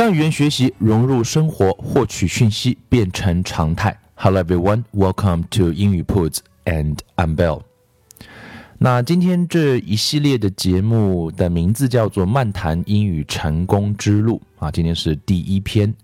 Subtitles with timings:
[0.00, 3.94] 将语言学习融入生活，获取讯息变成常态。
[4.14, 7.60] Hello everyone, welcome to 英语 Puts and I'm Bell。
[8.78, 15.94] 那今天这一系列的节目的名字叫做《漫谈英语成功之路》啊，今天是第一篇。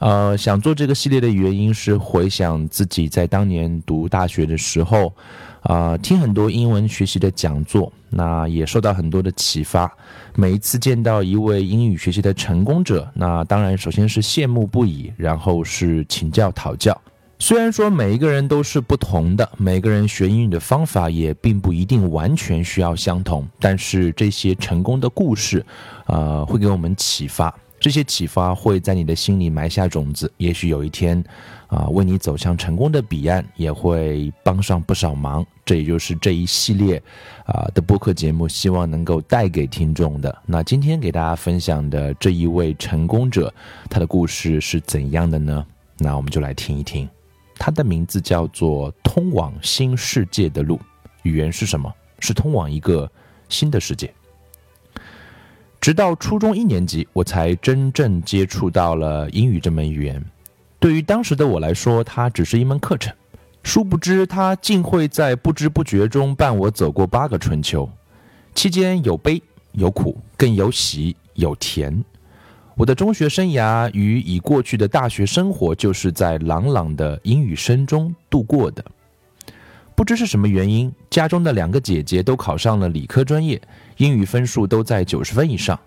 [0.00, 5.12] 呃，想做这个系列的原因是回想自己在当年读大学的时候，
[5.60, 9.92] 啊，听很多英文学习的讲座，那也受到很多的启发。
[10.34, 16.98] 每一次见到一位英语学习的成功者，那当然首先是羡慕不已，然后是请教讨教。
[17.38, 25.64] 虽然说每一个人都是不同的，每个人学英语的方法也并不一定完全需要相同，但是这些成功的故事，
[26.06, 27.54] 呃，会给我们启发。
[27.80, 31.24] 这些启发会在你的心里埋下种子，也许有一天，
[31.66, 35.44] 啊，为你走向成功的彼岸也会帮上不少忙。
[35.64, 37.02] 这也就是这一系列，
[37.46, 40.36] 啊的播客节目希望能够带给听众的。
[40.44, 43.52] 那今天给大家分享的这一位成功者，
[43.88, 45.64] 他的故事是怎样的呢？
[45.96, 47.08] 那我们就来听一听。
[47.58, 50.76] 他的名字叫做《通往新世界的路》，
[51.22, 51.90] 语言是什么？
[52.18, 53.10] 是通往一个
[53.48, 54.12] 新的世界。
[55.80, 60.22] 直到初中一年级，我才真正接触到了英语这门语言。
[60.78, 63.10] 对于当时的我来说，它只是一门课程。
[63.62, 67.88] 殊不知，它竟会在不知不觉中伴我走过八个春秋，
[68.54, 69.42] 期间有悲
[69.72, 72.04] 有苦，更有喜有甜。
[72.74, 78.84] 我的中学生涯与已过去的大学生活，就是在朗朗的英语声中度过的。
[80.00, 83.60] 不知是什么原因，家中的两个姐姐都考上了理科专业，
[83.98, 85.78] 英语分数都在九十分以上。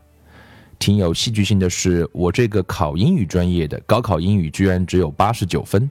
[0.78, 5.90] 挺有戏剧性的是，我这个考英语专业的高考英语居然只有八十九分。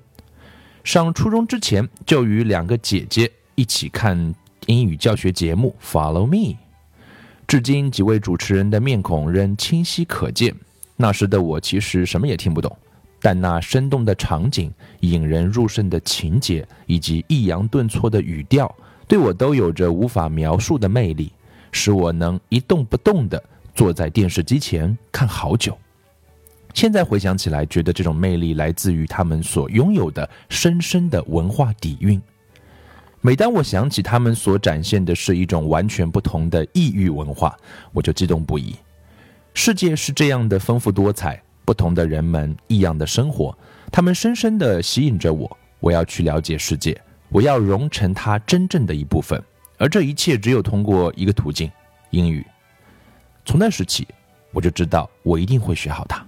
[0.84, 4.33] 上初中之前就与两个姐姐一起看
[4.66, 6.54] 英语教学节目《Follow Me》，
[7.49, 10.54] 至今几位主持人的面孔仍清晰可见。
[10.94, 12.78] 那时的我其实什么也听不懂。
[13.22, 18.75] 但那生动的场景、引人入胜的情节以及抑扬顿挫的语调，
[19.06, 21.31] 对我都有着无法描述的魅力，
[21.71, 23.41] 使我能一动不动地
[23.75, 25.78] 坐在电视机前看好久。
[26.75, 32.21] 现在回想起来，觉得这种魅力来自于他们所拥有的深深的文化底蕴。
[33.21, 37.56] 每当我想起他们所展现的是一种完全不同的异域文化，
[37.93, 38.75] 我就激动不已。
[39.54, 41.41] 世界是这样的丰富多彩。
[41.65, 43.56] 不同的人们，异样的生活，
[43.91, 45.59] 他们深深地吸引着我。
[45.81, 49.43] 我要去了解世界，我要融成它真正的一部分。
[49.78, 51.69] 而这一切只有通过一个途径——
[52.11, 52.47] 英语。
[53.45, 54.06] 从那时起，
[54.53, 56.25] 我就知道我一定会学好它。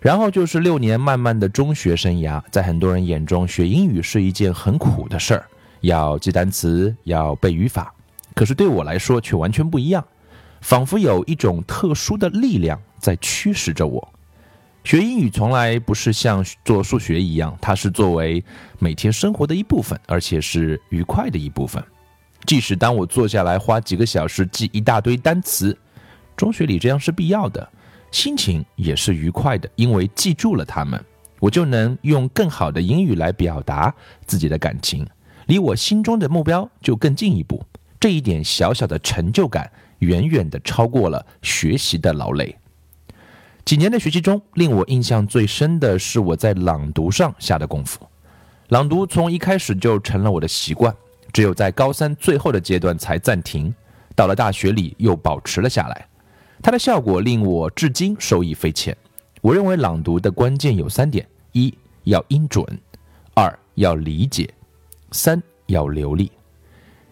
[0.00, 5.46] 然后就是六年漫漫的中学生涯，在很多人眼中，学英语是一件很苦的事儿，
[5.80, 7.94] 要记单词，要背语法。
[8.34, 10.04] 可是对我来说却完全不一样，
[10.60, 14.12] 仿佛有一种特殊的力量在驱使着我。
[14.86, 18.44] 学英语从来不是像做数学一样，它是作为
[18.78, 21.82] 每天生活的一部分，而且是愉快的一部分。
[22.44, 25.76] 即使当我坐下来花几个小时记一大堆单词，
[26.36, 27.68] 中学里这样是必要的，
[28.12, 31.04] 心情也是愉快的，因为记住了它们，
[31.40, 33.92] 我就能用更好的英语来表达
[34.24, 35.04] 自己的感情，
[35.46, 37.60] 离我心中的目标就更进一步。
[37.98, 39.68] 这一点小小的成就感，
[39.98, 42.56] 远远的超过了学习的劳累。
[43.66, 47.98] 几年的学习中，令我印象最深的是我在朗读上下的功夫。
[48.68, 50.94] 朗读从一开始就成了我的习惯，
[51.32, 53.74] 只有在高三最后的阶段才暂停。
[54.14, 56.06] 到了大学里又保持了下来，
[56.62, 58.96] 它的效果令我至今受益匪浅。
[59.40, 62.64] 我认为朗读的关键有三点：一要音准，
[63.34, 64.48] 二要理解，
[65.10, 66.30] 三要流利。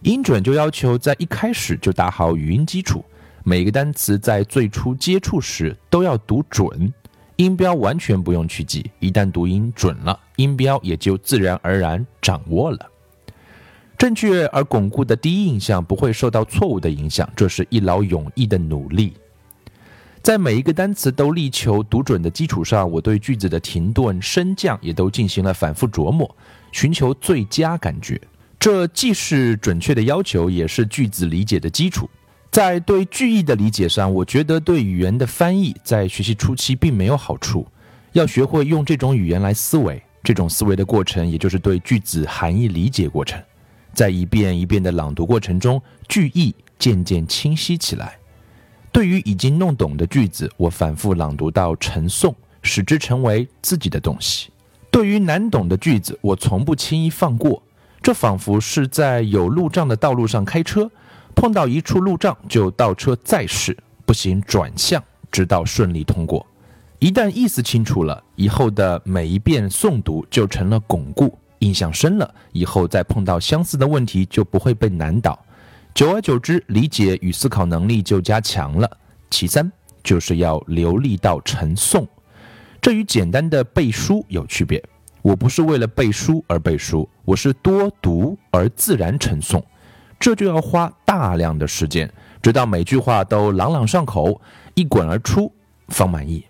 [0.03, 3.05] 音准就要求在一开始就打好语音基础。
[3.47, 6.91] 每个单词在最初接触时都要读准，
[7.37, 8.91] 音标完全不用去记。
[9.01, 12.91] 一旦读音准了，音标也就自然而然掌握了。
[13.99, 19.13] 正确而巩固的第一印象不会受到错误的影响，这是一劳永逸的努力。
[20.23, 26.35] 在每一个单词都力求读准的基础上，我对句子的停顿升降也都进行了反复琢磨，
[26.73, 28.19] 寻求最佳感觉。
[28.59, 32.09] 这既是准确的要求，也是句子理解的基础。
[32.55, 37.67] 在对句意的理解上，我觉得对语言的翻译在学习初期并没有好处。
[38.13, 43.43] 要学会用这种语言来思维，这种思维的过程，也就是对句子含义理解过程。
[43.93, 48.17] 在一遍一遍的朗读过程中，句意渐渐清晰起来。
[48.93, 54.51] 对于已经弄懂的句子，我反复朗读到成诵，使之成为自己的东西。
[54.93, 57.61] 对于难懂的句子，我从不轻易放过。
[58.01, 60.89] 这仿佛是在有路障的道路上开车，
[61.45, 63.77] 碰到一处路障就倒车再试，
[64.07, 66.47] 不行转向，直到顺利通过。
[67.01, 75.39] 一旦意思清楚了，以后的每一遍诵读就成了巩固，印象深了，以后再碰到相似的问题就不会被难倒。
[75.93, 78.91] 久而久之，理解与思考能力就加强了。
[79.29, 79.71] 其三，
[80.03, 82.07] 就是要流利到成诵，
[82.81, 84.83] 这与简单的背书有区别。
[85.21, 89.63] 我不是为了背书而背书，我是多读而自然成诵，
[90.25, 92.11] 这就要花大量的时间，
[92.41, 94.41] 直到每句话都朗朗上口、
[94.73, 95.53] 一滚而出
[95.89, 96.43] 方满意。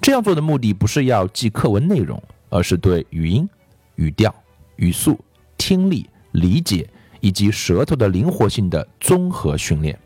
[0.00, 2.18] 这样做的目的不是要记课文内容，
[2.48, 3.46] 而是对语音、
[3.96, 4.34] 语调、
[4.76, 5.22] 语速、
[5.58, 6.88] 听力、理解。
[7.22, 9.98] 以及舌头的灵活性的综合训练。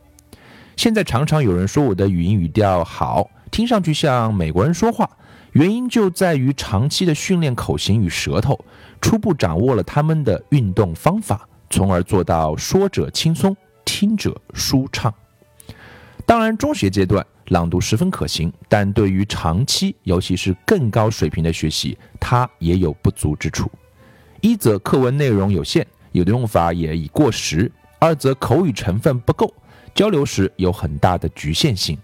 [0.76, 5.08] 现在常常有人说我的语音语调好，听上去像美国人说话，
[5.52, 8.64] 原因就在于长期的训练口型与舌头，
[9.00, 15.12] 初步掌握了他们的运动方法，从而做到说者轻松，听者舒畅。
[16.24, 23.68] 当然，中学阶段朗读十分可行，但对于长期，尤其是更高水平的学习，它也有不足之处。
[24.40, 25.84] 一则课文内容有限。
[26.12, 27.68] 有的用法也已过时，
[27.98, 29.52] 二则口语成分不够，
[29.96, 31.98] 交流时有很大的局限性。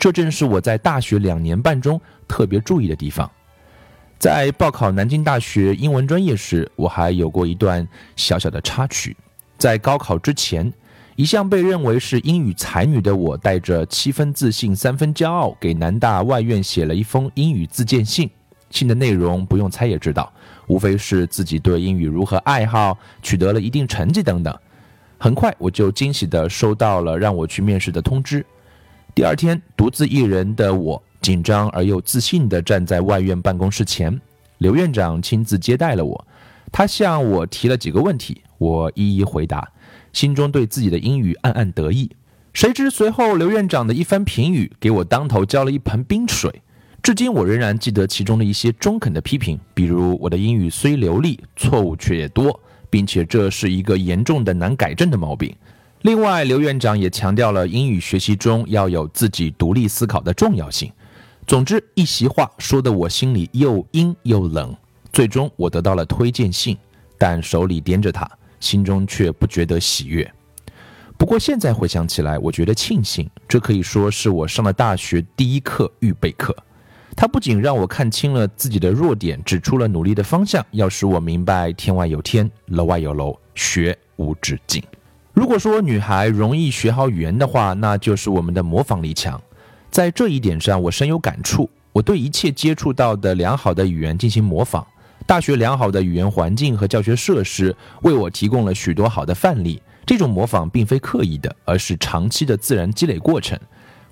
[0.00, 3.30] 这正是我在大学两年半中特别注意的地方。
[4.20, 9.16] 在报考南京大学英文专业时，我还有过一段小小的插曲。
[9.56, 10.70] 在高考之前，
[11.16, 18.28] 一向被认为是英语才女的我，带着七分自信、三分骄傲，给南大外院写了一封英语自荐信。
[18.68, 20.30] 信的内容不用猜也知道。
[20.66, 24.54] 无非是自己对英语如何爱好，取得了一定成绩等等。
[25.16, 28.44] 很快我就惊喜地收到了让我去面试的通知。
[29.14, 34.20] 第二天，独自一人的我，紧张而又自信地站在外院办公室前，
[34.58, 36.26] 刘院长亲自接待了我。
[36.72, 39.70] 他向我提了几个问题，我一一回答，
[40.12, 42.10] 心中对自己的英语暗暗得意。
[42.52, 46.62] 谁知随后刘院长的一番评语，给我当头浇了一盆冰水。
[47.02, 55.54] 至今我仍然记得其中的一些中肯的批评，比如我的英语虽流利，错误却也多，并且这是一个严重的难改正的毛病。
[56.02, 60.90] 另外，刘院长也强调了英语学习中要有自己独立思考的重要性。
[61.50, 64.72] 总之，一席话说得我心里又阴又冷。
[65.12, 66.78] 最终，我得到了推荐信，
[67.18, 68.24] 但手里掂着它，
[68.60, 70.32] 心中却不觉得喜悦。
[71.18, 76.56] 不过现在回想起来，我觉得庆幸，这可以说是我上了大学第一课预备课。
[77.16, 84.80] 它不仅让我看清了自己的弱点，指出了努力的方向，要使我明白天外有天，楼外有楼，学无止境。
[85.32, 89.42] 如果说女孩容易学好语言的话，那就是我们的模仿力强。
[89.90, 91.68] 在这一点上，我深有感触。
[91.92, 94.86] 我对一切接触到的良好的语言进行模仿。
[95.26, 99.82] 大学良好的语言环境和教学设施为我提供了许多好的范例。
[100.06, 103.58] 这种模仿并非刻意的，而是长期的自然积累过程。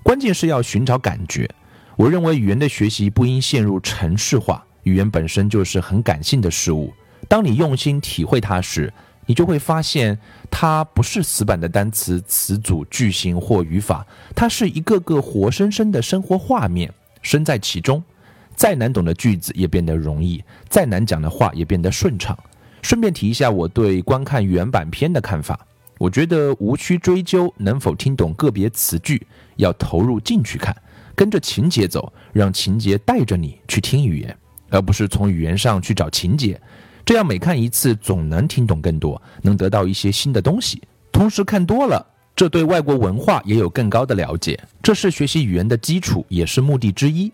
[0.03, 1.49] 关键是要寻找感觉。
[1.95, 6.93] 我认为语言的学习不应陷入程式化，语言本身就是很感性的事物。
[7.27, 8.91] 当你用心体会它时，
[9.29, 10.17] 你就会发现
[10.49, 14.03] 它不是死板的单词、词组、句型或语法，
[14.35, 18.03] 它是一个个活生生的生活画面，身在其中。
[18.55, 22.35] 再难懂的句子也变得容易，再难讲的话也变得顺畅。
[22.81, 25.59] 顺便提一下我对观看原版片的看法，
[25.99, 29.21] 我觉得无需追究能否听懂个别词句，
[29.57, 30.75] 要投入进去看。
[31.13, 34.35] 跟着情节走，让情节带着你去听语言，
[34.71, 36.59] 而不是从语言上去找情节。
[37.09, 40.79] 这样每看一次，总能听懂更多，能得到一些新的东西。
[41.11, 44.59] 同时看多了，这对外国文化也有更高的了解。
[44.83, 47.33] 这是学习语言的基础，也是目的之一。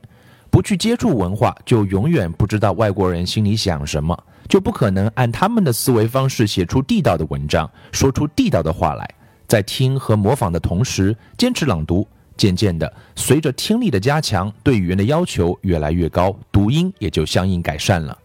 [0.49, 4.17] 不去接触文化，就永远不知道外国人心里想什么，
[4.47, 9.05] 就不可能按他们的思维方式写出地道的文章，说出地道的话来。
[9.45, 12.07] 在听和模仿的同时，坚持朗读。
[12.37, 18.17] 渐渐的，随着听力的加强，对语言的要求越来越高，读音也就相应改善了。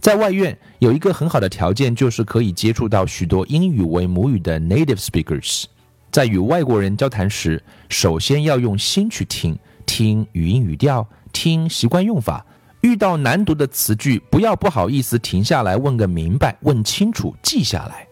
[0.00, 5.64] 在外院有一个很好的条件，就是可以接触到许多英语为母语的 native speakers。
[6.10, 12.44] 在与外国人交谈时，首先要用心去听，听语音语调，听习惯用法。
[12.80, 18.06] 遇到难读的词句，不要不好意思停下来问个明白，问清楚，记下来。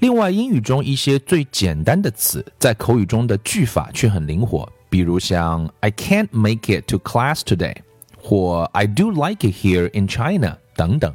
[0.00, 7.76] 另外，英语中一些最简单的词，在口语中的句法却很灵活，比如像 "I can't make it to class today"
[8.16, 11.14] 或 "I do like it here in China" 等等。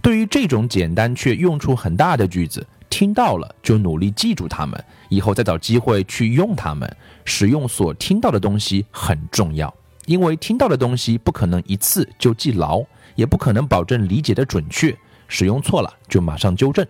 [0.00, 6.96] 对于这种简单却用处很大的句子，听到了就努力记住它们，以后再找机会去用它们。
[7.24, 9.72] 使用所听到的东西很重要，
[10.06, 12.82] 因为听到的东西不可能一次就记牢，
[13.14, 14.96] 也不可能保证理解的准确。
[15.26, 16.86] 使用错了就马上纠正。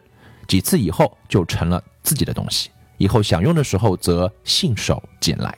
[0.46, 5.54] 几次以后就成了自己的东西，以后想用的时候则信手拈来。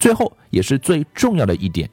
[0.00, 1.88] 最后也是最重要的一点，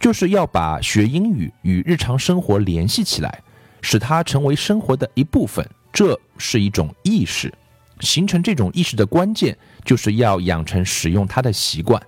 [0.00, 3.42] 就是要把学英语与日常生活联系起来，
[3.82, 5.68] 使它成为生活的一部分。
[5.92, 7.52] 这是一种意识，
[8.00, 12.00] 形成这种意识的关键就是要养成使用它的习惯。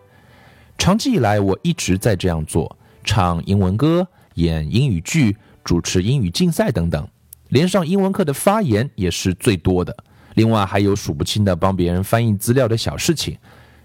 [0.78, 7.08] 长期以来，我一直在这样做：唱英文歌、演英语剧、主持英语竞赛等等。
[7.48, 9.94] 连上英文课的发言也是最多的，
[10.34, 13.36] 另外还有数不清的帮别人翻译资料的小事情。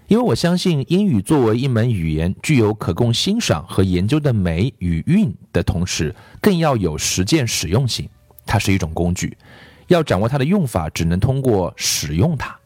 [0.08, 8.08] 因为我相信英语作为一门语言，具有可供欣赏和研究的美与韵的同时，更要有实践实用性。
[8.46, 9.36] 它是一种工具，
[9.88, 12.58] 要掌握它的用法，只能通过使用它。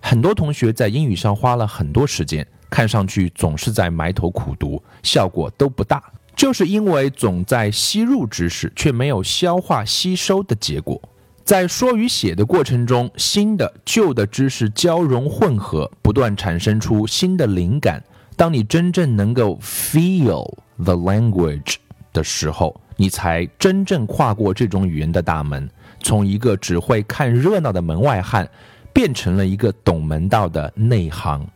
[0.00, 6.02] 很多同学在英语上花了很多时间，看上去总是在埋头苦读，效果都不大。
[6.34, 11.00] 就是因为总在吸入知识，却没有消化吸收的结果，
[11.44, 18.02] 在说与写的过程中，新的旧的知识交融混合，不断产生出新的灵感。
[18.36, 21.76] 当你真正能够 feel the language
[22.12, 25.68] 的时候，你才真正跨过这种语言的大门，
[26.00, 28.48] 从一个只会看热闹的门外汉，
[28.92, 31.46] 变成了一个懂门道的内行。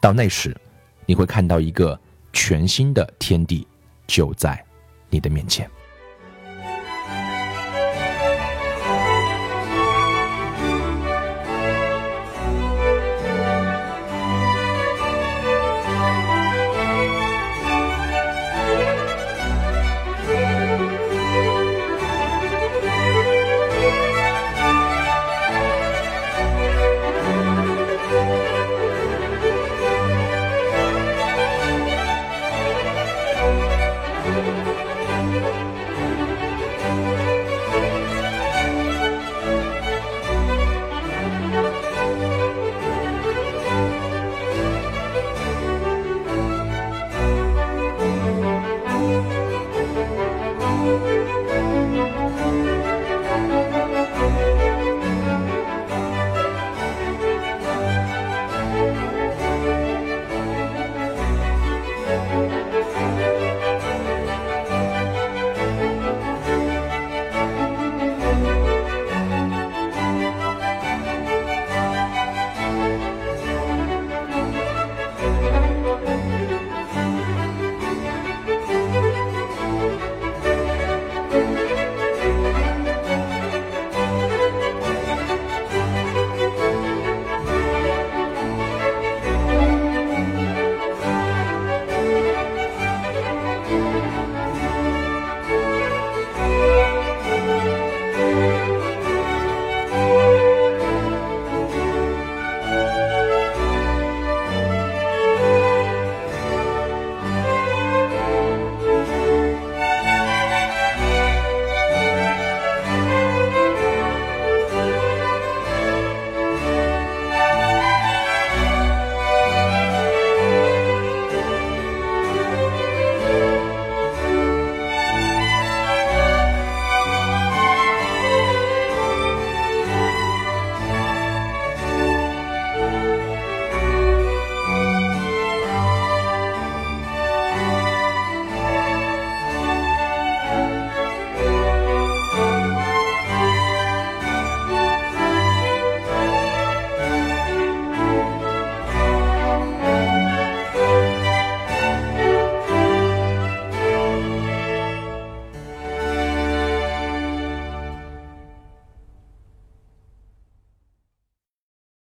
[0.00, 0.54] 到那时，
[1.06, 1.98] 你会看到一个
[2.32, 3.66] 全新的天地。
[4.06, 4.64] 就在
[5.10, 5.68] 你的面前。